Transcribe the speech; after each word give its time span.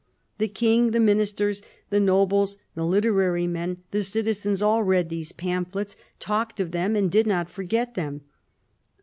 The 0.39 0.47
King, 0.47 0.89
the 0.89 0.99
Ministers, 0.99 1.61
the 1.91 1.99
nobles, 1.99 2.57
the 2.73 2.83
literary 2.87 3.45
men, 3.45 3.83
the 3.91 4.03
citizens, 4.03 4.59
all 4.59 4.81
read 4.81 5.09
these 5.09 5.31
pamphlets, 5.31 5.95
talked 6.19 6.59
of 6.59 6.71
them, 6.71 6.95
and 6.95 7.11
did 7.11 7.27
not 7.27 7.51
forget 7.51 7.93
them. 7.93 8.21